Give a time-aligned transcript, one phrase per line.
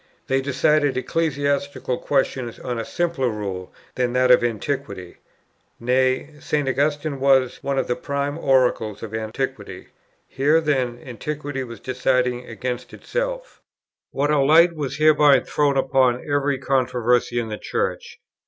[0.25, 5.17] They decided ecclesiastical questions on a simpler rule than that of Antiquity;
[5.79, 6.67] nay, St.
[6.67, 9.89] Augustine was one of the prime oracles of Antiquity;
[10.27, 13.61] here then Antiquity was deciding against itself.
[14.09, 18.17] What a light was hereby thrown upon every controversy in the Church!